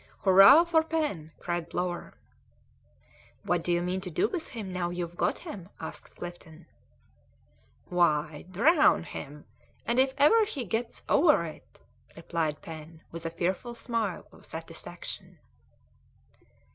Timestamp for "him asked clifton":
5.37-6.65